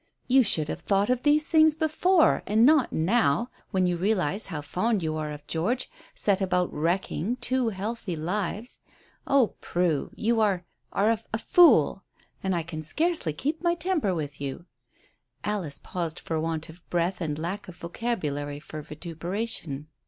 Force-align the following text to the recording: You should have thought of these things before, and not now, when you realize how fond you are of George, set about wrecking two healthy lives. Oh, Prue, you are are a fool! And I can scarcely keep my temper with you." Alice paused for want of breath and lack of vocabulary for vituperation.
You 0.27 0.41
should 0.41 0.67
have 0.67 0.79
thought 0.79 1.11
of 1.11 1.21
these 1.21 1.45
things 1.45 1.75
before, 1.75 2.41
and 2.47 2.65
not 2.65 2.91
now, 2.91 3.51
when 3.69 3.85
you 3.85 3.97
realize 3.97 4.47
how 4.47 4.63
fond 4.63 5.03
you 5.03 5.15
are 5.15 5.29
of 5.29 5.45
George, 5.45 5.91
set 6.15 6.41
about 6.41 6.73
wrecking 6.73 7.35
two 7.35 7.69
healthy 7.69 8.15
lives. 8.15 8.79
Oh, 9.27 9.53
Prue, 9.61 10.09
you 10.15 10.39
are 10.39 10.65
are 10.91 11.11
a 11.31 11.37
fool! 11.37 12.03
And 12.41 12.55
I 12.55 12.63
can 12.63 12.81
scarcely 12.81 13.31
keep 13.31 13.61
my 13.61 13.75
temper 13.75 14.15
with 14.15 14.41
you." 14.41 14.65
Alice 15.43 15.77
paused 15.77 16.19
for 16.19 16.39
want 16.39 16.67
of 16.67 16.81
breath 16.89 17.21
and 17.21 17.37
lack 17.37 17.67
of 17.67 17.75
vocabulary 17.75 18.59
for 18.59 18.81
vituperation. 18.81 19.85